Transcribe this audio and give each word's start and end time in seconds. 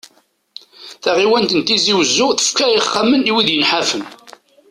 Taɣiwant 1.03 1.51
n 1.57 1.59
Tizi 1.67 1.93
wezzu 1.97 2.27
tefka 2.31 2.65
ixxamen 2.71 3.21
i 3.29 3.31
wid 3.35 3.49
yenḥafen. 3.51 4.03